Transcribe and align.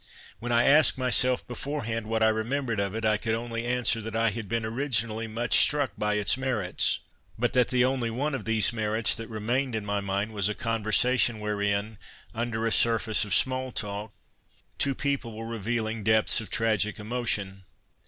When 0.39 0.51
I 0.51 0.63
asked 0.63 0.97
myself 0.97 1.45
beforehand 1.47 2.07
what 2.07 2.23
I 2.23 2.29
remembered 2.29 2.79
of 2.79 2.95
it, 2.95 3.05
I 3.05 3.17
could 3.17 3.35
only 3.35 3.65
answer 3.67 4.01
that 4.01 4.15
I 4.15 4.31
had 4.31 4.49
been 4.49 4.65
originally 4.65 5.27
nnich 5.27 5.53
struck 5.53 5.91
by 5.95 6.15
its 6.15 6.37
merits, 6.37 7.01
but 7.37 7.53
that 7.53 7.67
the 7.67 7.85
only 7.85 8.09
one 8.09 8.33
of 8.33 8.45
these 8.45 8.73
merits 8.73 9.13
that 9.13 9.29
remained 9.29 9.75
in 9.75 9.85
my 9.85 9.99
mind 9.99 10.33
was 10.33 10.49
a 10.49 10.55
conversation 10.55 11.39
wherein, 11.39 11.99
under 12.33 12.65
a 12.65 12.71
surface 12.71 13.25
of 13.25 13.35
small 13.35 13.71
talk, 13.71 14.11
two 14.79 14.95
j)eople 14.95 15.35
were 15.35 15.45
revealing 15.45 16.03
depths 16.03 16.41
of 16.41 16.49
tragic 16.49 16.97
emotion. 16.97 17.65